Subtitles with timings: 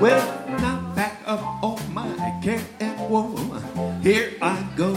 [0.00, 3.34] Well, now back up all oh my care and woe.
[4.02, 4.92] Here I go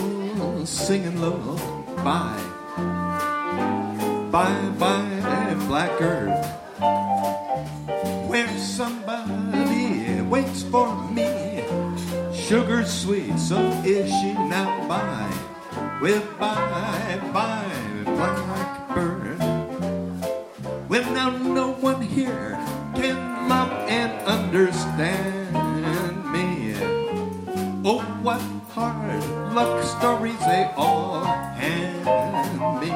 [0.66, 1.56] singing low.
[2.04, 2.44] Bye,
[4.30, 6.46] bye, bye, black earth.
[8.28, 11.64] Where somebody waits for me.
[12.34, 14.86] Sugar sweet, so is she now.
[14.88, 15.32] Bye,
[16.02, 18.49] well, bye, bye, blackbird.
[30.00, 32.06] Stories they all hand
[32.80, 32.92] me.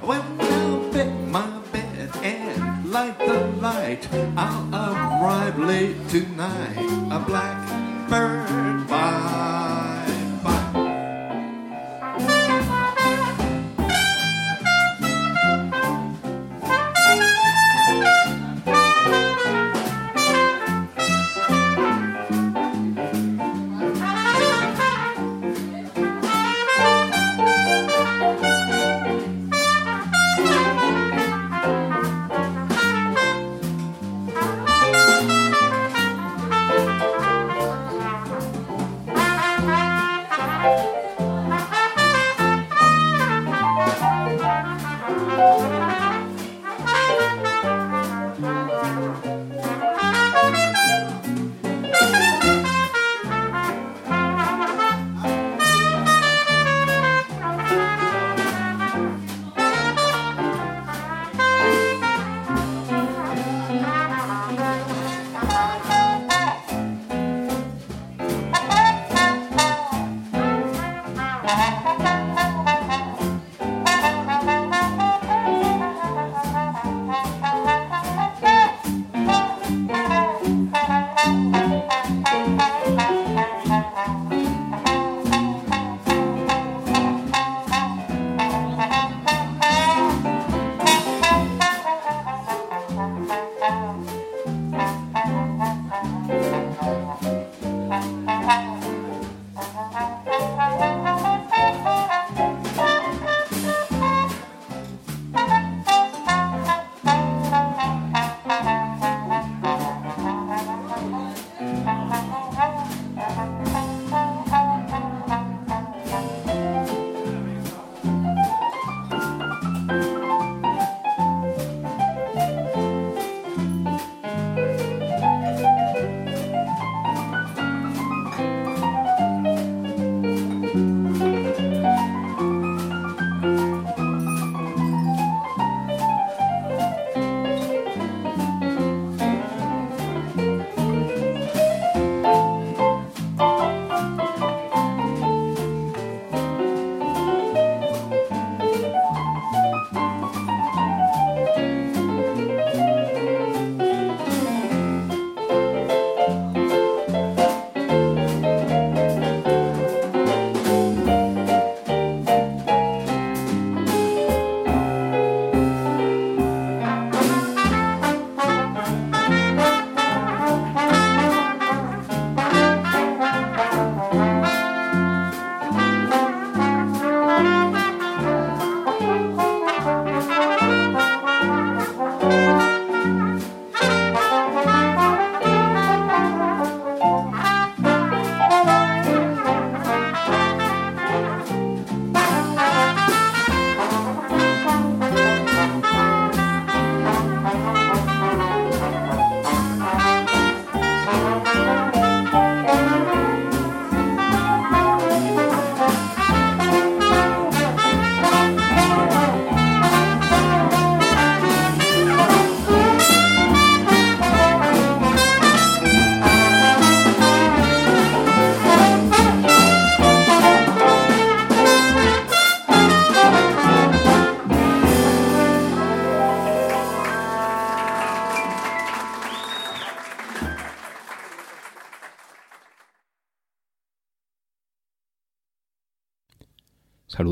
[0.00, 4.08] Well, now make my bed and light the light.
[4.34, 6.88] I'll arrive late tonight.
[7.16, 7.57] A blackbird,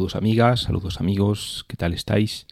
[0.07, 2.47] Saludos amigas, saludos amigos, ¿qué tal estáis?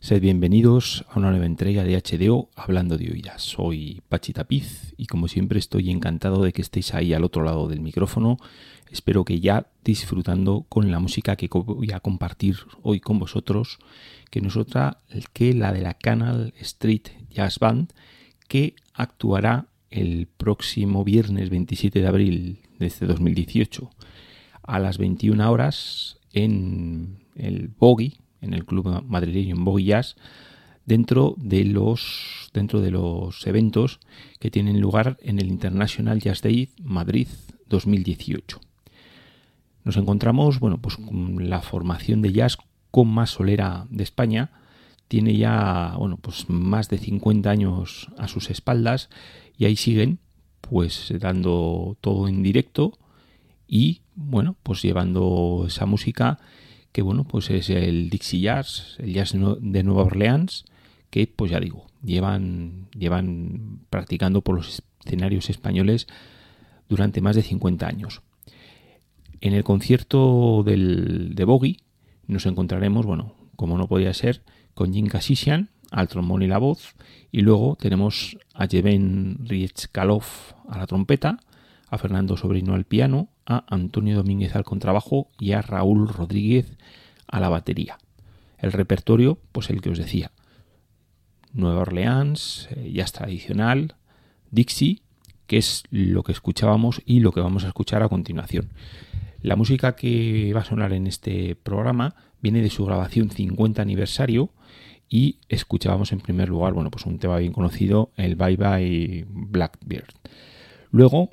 [0.00, 3.40] Sed bienvenidos a una nueva entrega de HDO Hablando de Oídas.
[3.40, 7.68] Soy Pachi Tapiz y como siempre estoy encantado de que estéis ahí al otro lado
[7.68, 8.36] del micrófono.
[8.90, 13.78] Espero que ya disfrutando con la música que voy a compartir hoy con vosotros,
[14.28, 14.98] que no es otra
[15.32, 17.94] que la de la Canal Street Jazz Band,
[18.46, 23.90] que actuará el próximo viernes 27 de abril de este 2018
[24.64, 30.16] a las 21 horas en el Boggy, en el club madrileño en Boggy Jazz,
[30.86, 34.00] dentro de los dentro de los eventos
[34.38, 37.28] que tienen lugar en el International Jazz Day Madrid
[37.68, 38.60] 2018.
[39.84, 42.58] Nos encontramos, bueno, pues con la formación de jazz
[42.90, 44.50] con más solera de España.
[45.08, 49.08] Tiene ya, bueno, pues más de 50 años a sus espaldas
[49.56, 50.18] y ahí siguen,
[50.60, 52.98] pues dando todo en directo
[53.66, 56.38] y bueno, pues llevando esa música
[56.92, 60.64] que bueno, pues es el Dixie Jazz, el jazz de Nueva Orleans,
[61.10, 66.06] que pues ya digo, llevan, llevan practicando por los escenarios españoles
[66.88, 68.22] durante más de 50 años.
[69.40, 71.78] En el concierto del, de Boggy
[72.26, 74.42] nos encontraremos, bueno, como no podía ser,
[74.74, 76.94] con Jim Kasisian al trombón y la voz,
[77.32, 80.24] y luego tenemos a Jeven Riechkalov
[80.68, 81.40] a la trompeta,
[81.90, 86.78] a Fernando Sobrino al piano, a Antonio Domínguez al contrabajo y a Raúl Rodríguez
[87.26, 87.98] a la batería.
[88.58, 90.30] El repertorio, pues el que os decía.
[91.52, 93.96] Nueva Orleans, eh, jazz tradicional,
[94.50, 95.02] Dixie,
[95.46, 98.70] que es lo que escuchábamos y lo que vamos a escuchar a continuación.
[99.42, 104.50] La música que va a sonar en este programa viene de su grabación 50 aniversario
[105.08, 110.14] y escuchábamos en primer lugar, bueno, pues un tema bien conocido, el Bye Bye Blackbeard.
[110.92, 111.28] Luego,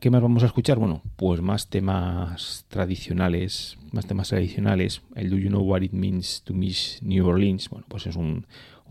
[0.00, 0.78] ¿qué más vamos a escuchar?
[0.78, 5.02] Bueno, pues más temas tradicionales, más temas tradicionales.
[5.14, 8.46] El Do You Know What It Means to Miss New Orleans, bueno, pues es un,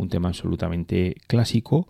[0.09, 1.87] tema absolutamente clásico.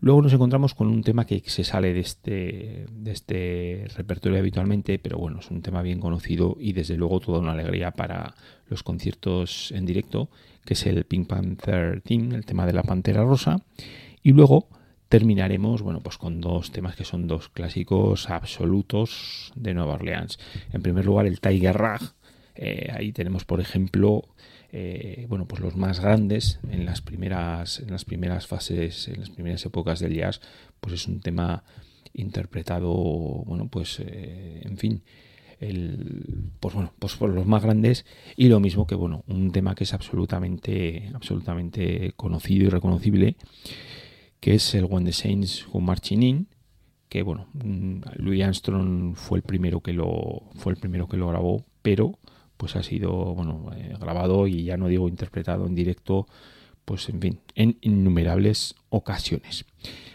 [0.00, 4.98] Luego nos encontramos con un tema que se sale de este, de este repertorio habitualmente,
[4.98, 8.34] pero bueno, es un tema bien conocido y desde luego toda una alegría para
[8.68, 10.30] los conciertos en directo,
[10.64, 13.58] que es el Pink Panther Theme, el tema de la Pantera Rosa.
[14.22, 14.68] Y luego
[15.08, 20.38] terminaremos bueno, pues con dos temas que son dos clásicos absolutos de Nueva Orleans.
[20.72, 22.00] En primer lugar, el Tiger Rag.
[22.56, 24.22] Eh, ahí tenemos, por ejemplo,
[24.72, 29.30] eh, bueno, pues los más grandes en las primeras, en las primeras fases, en las
[29.30, 30.40] primeras épocas del jazz,
[30.80, 31.64] pues es un tema
[32.12, 35.02] interpretado, bueno, pues, eh, en fin,
[35.60, 38.04] el, pues bueno, pues por los más grandes
[38.36, 43.36] y lo mismo que, bueno, un tema que es absolutamente, absolutamente conocido y reconocible
[44.44, 46.48] que es el When the Saints Go Marching In,
[47.08, 51.28] que bueno, mm, Louis Armstrong fue el primero que lo fue el primero que lo
[51.28, 52.18] grabó, pero
[52.58, 56.26] pues ha sido bueno eh, grabado y ya no digo interpretado en directo,
[56.84, 59.64] pues en fin, en innumerables ocasiones.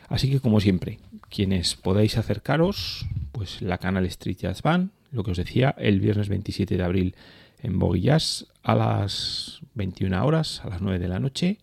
[0.10, 1.00] Así que como siempre,
[1.32, 6.30] quienes podáis acercaros, pues la Canal Street Jazz Band, lo que os decía, el viernes
[6.30, 7.16] 27 de abril
[7.64, 11.58] en Boguillas a las 21 horas, a las 9 de la noche,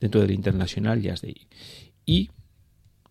[0.00, 1.46] dentro del International Jazz Day
[2.06, 2.30] y,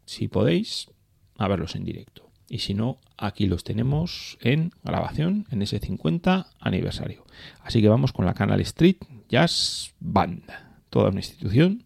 [0.06, 0.90] si podéis,
[1.38, 2.30] a verlos en directo.
[2.50, 7.26] Y si no, aquí los tenemos en grabación en ese 50 aniversario.
[7.62, 8.98] Así que vamos con la Canal Street
[9.30, 10.44] Jazz Band,
[10.90, 11.84] toda una institución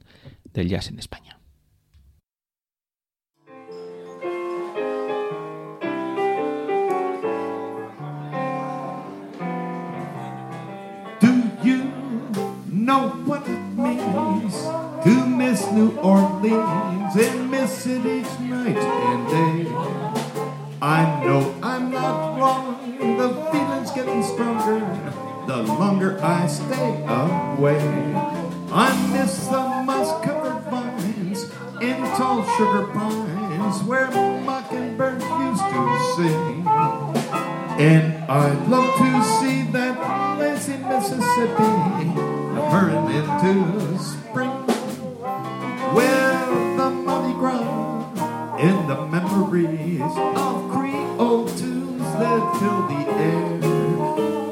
[0.54, 1.37] del jazz en España.
[41.18, 42.14] Mississippi
[42.70, 44.52] hurrying into spring.
[45.96, 53.60] Well, the Mardi Gras in the memories of Creole tunes that fill the air.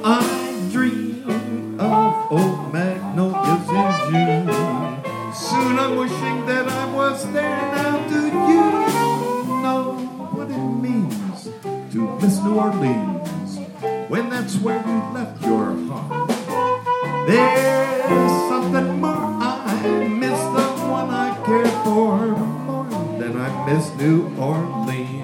[0.04, 5.34] I dream of old magnolias in June.
[5.36, 7.62] Soon I'm wishing that I was there.
[7.76, 9.94] Now, do you know
[10.34, 11.44] what it means
[11.94, 13.60] to miss New Orleans
[14.10, 16.35] when that's where you left your heart?
[17.28, 24.32] There's something more I miss the one I care for more than I miss New
[24.38, 25.15] Orleans.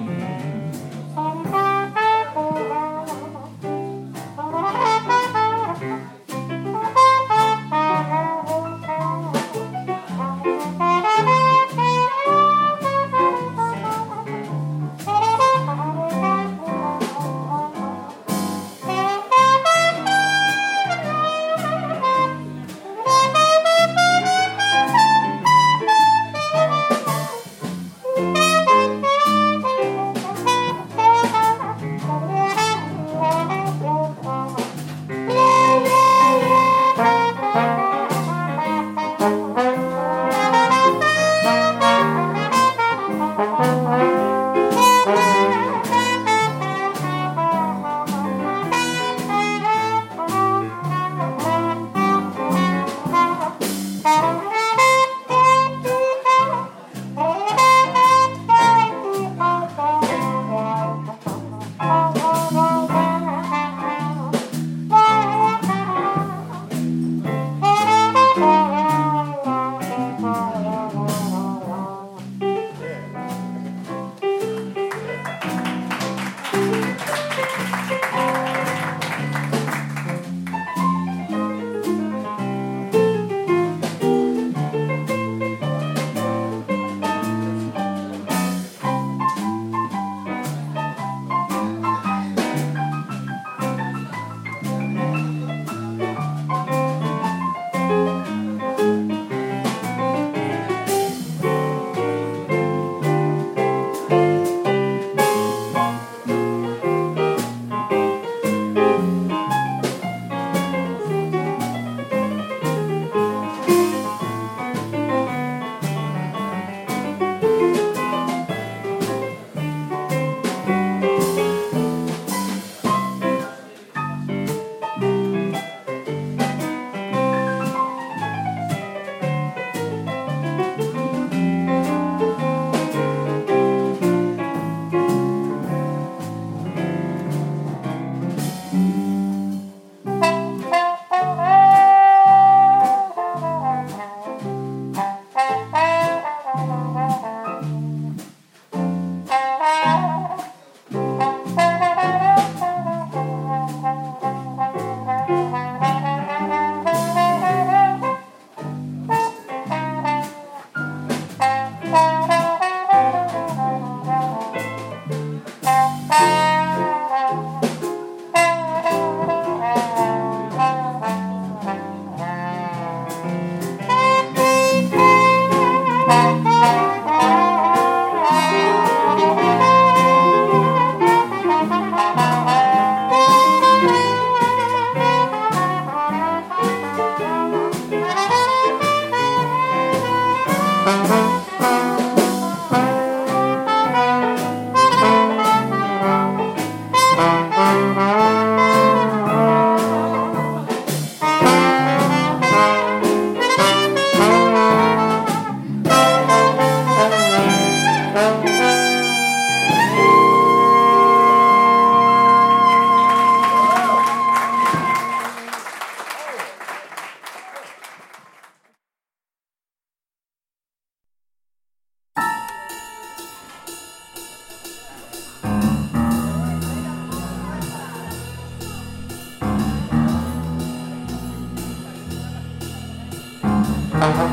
[234.14, 234.26] Thank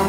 [0.00, 0.05] you.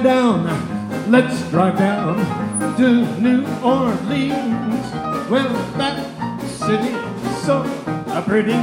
[0.00, 2.16] Let's down, let's drive down
[2.78, 4.86] to New Orleans.
[5.28, 7.64] Well, that city is so
[8.24, 8.56] pretty.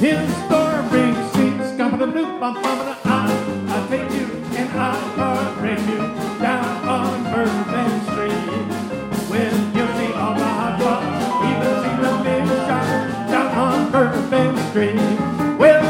[0.00, 3.28] Historic scenes, come to the bump, I,
[3.68, 5.98] I take you and I'll bring you
[6.40, 9.28] down on Bourbon Street.
[9.28, 14.56] Well, you'll see all the hot rods, even see the big shot down on Bourbon
[14.70, 15.58] Street.
[15.58, 15.84] Well,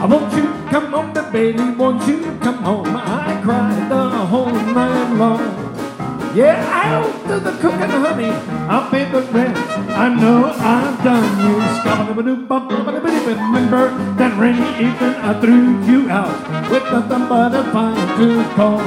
[0.00, 2.96] I want you come but baby, won't you come home?
[2.96, 3.90] I cried
[4.32, 5.40] the whole night long.
[6.34, 8.30] Yeah, out to the cook and honey,
[8.72, 9.56] I'll pay the rent.
[10.04, 11.56] I know I've done you.
[13.36, 18.80] Remember that rainy evening I threw you out with nothing but a fine to call.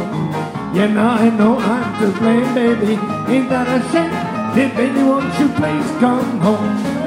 [0.73, 2.93] Yeah, now I know I'm to blame, baby.
[3.31, 4.55] Ain't that a shame?
[4.55, 7.04] Did baby, won't you please come home?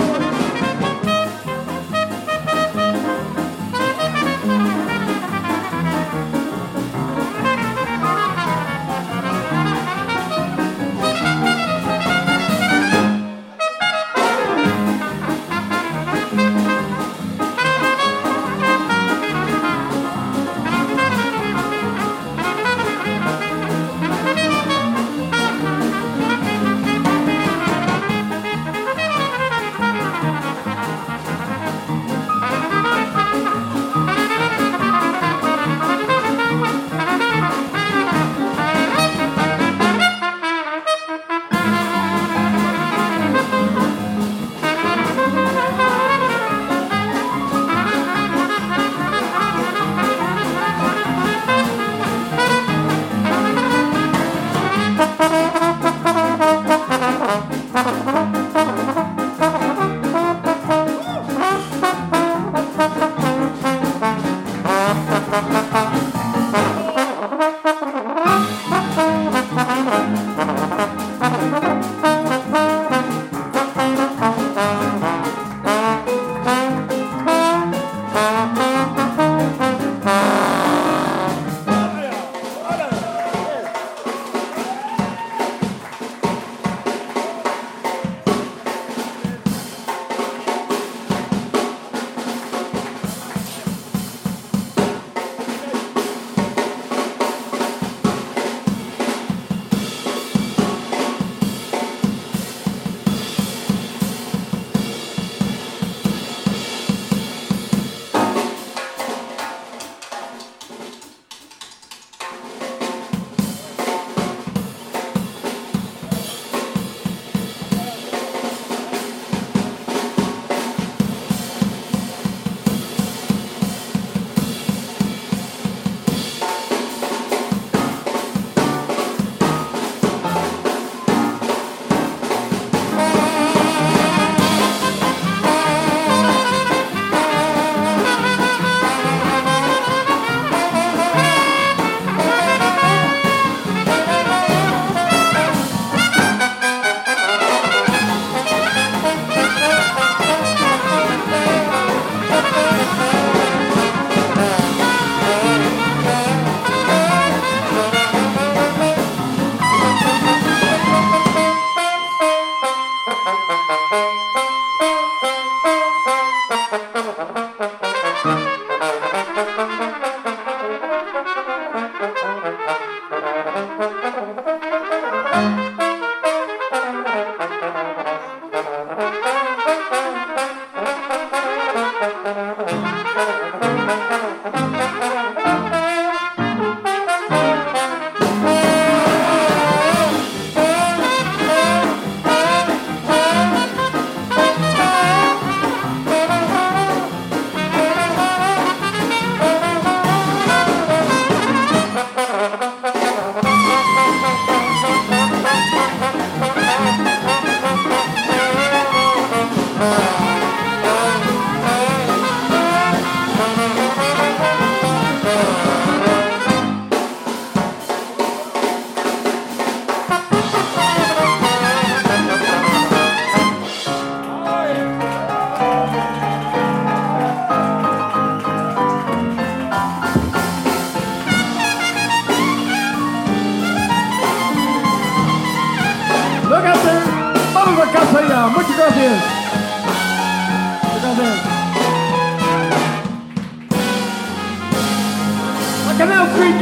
[245.98, 246.52] Canal Free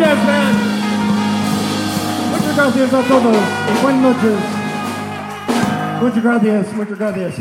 [2.31, 3.37] Muchas gracias a todos
[3.83, 4.39] buenas noches.
[6.01, 7.35] Muchas gracias, muchas gracias.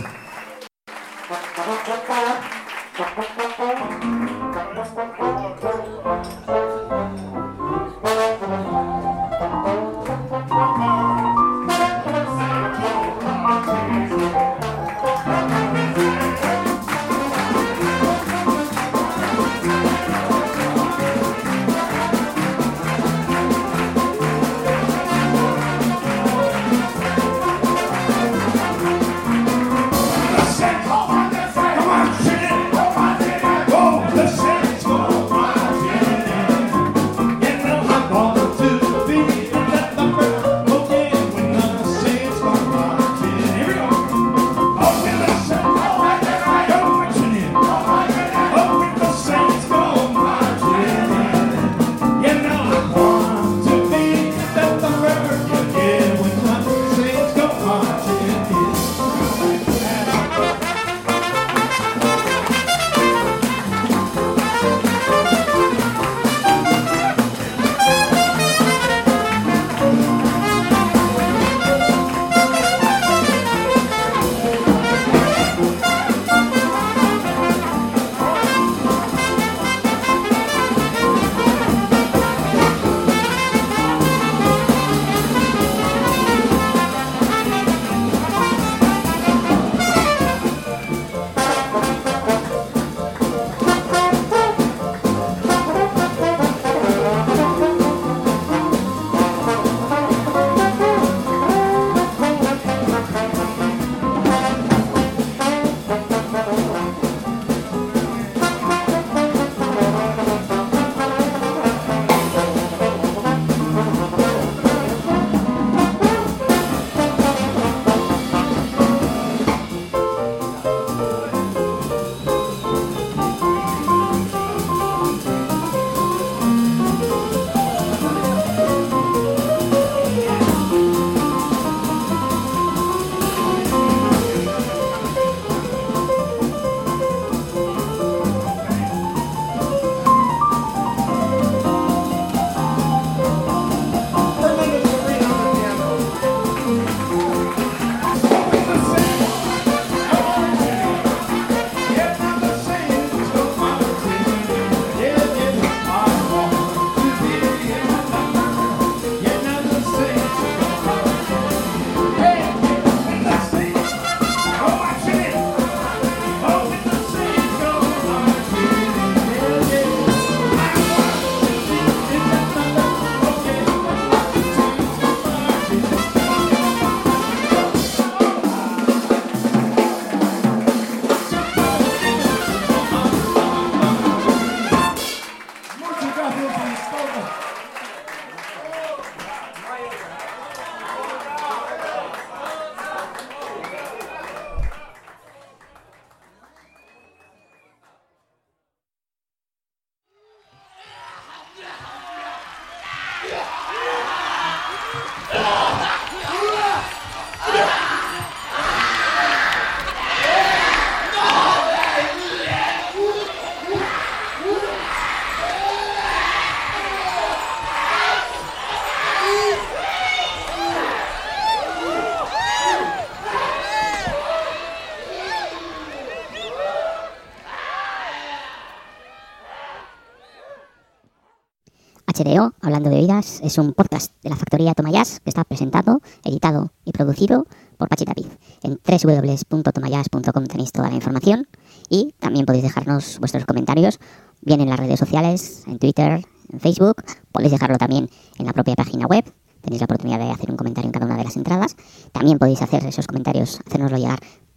[232.59, 236.91] Hablando de Vidas, es un podcast de la factoría Tomayas que está presentado, editado y
[236.91, 237.45] producido
[237.77, 238.25] por Pachi Tapiz.
[238.63, 241.47] En www.tomayas.com tenéis toda la información
[241.87, 243.99] y también podéis dejarnos vuestros comentarios,
[244.41, 248.09] bien en las redes sociales, en Twitter, en Facebook, podéis dejarlo también
[248.39, 249.23] en la propia página web.
[249.61, 251.75] Tenéis la oportunidad de hacer un comentario en cada una de las entradas.
[252.11, 254.19] También podéis hacer esos comentarios, hacérnoslo llegar